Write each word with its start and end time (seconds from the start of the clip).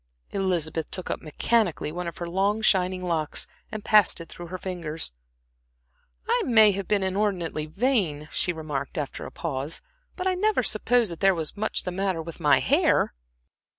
Elizabeth 0.31 0.89
took 0.89 1.11
up 1.11 1.21
mechanically 1.21 1.91
one 1.91 2.07
of 2.07 2.17
her 2.17 2.27
long 2.27 2.59
shining 2.63 3.03
locks 3.03 3.45
and 3.71 3.85
passed 3.85 4.19
it 4.19 4.29
through 4.29 4.47
her 4.47 4.57
fingers. 4.57 5.11
"I 6.27 6.41
may 6.43 6.71
have 6.71 6.87
been 6.87 7.03
inordinately 7.03 7.67
vain," 7.67 8.27
she 8.31 8.51
remarked 8.51 8.97
after 8.97 9.27
a 9.27 9.31
pause, 9.31 9.79
"but 10.15 10.25
I 10.25 10.33
never 10.33 10.63
supposed 10.63 11.09
before 11.09 11.13
that 11.13 11.19
there 11.19 11.35
was 11.35 11.55
much 11.55 11.83
the 11.83 11.91
matter 11.91 12.19
with 12.23 12.39
my 12.39 12.57
hair." 12.61 13.13